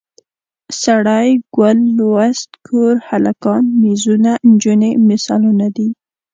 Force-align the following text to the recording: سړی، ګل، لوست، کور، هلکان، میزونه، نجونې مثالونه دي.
سړی، 0.81 1.27
ګل، 1.55 1.79
لوست، 1.97 2.49
کور، 2.67 2.95
هلکان، 3.09 3.63
میزونه، 3.81 4.31
نجونې 4.49 4.91
مثالونه 5.09 5.67
دي. 5.75 5.89